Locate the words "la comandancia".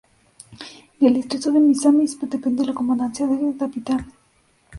2.65-3.27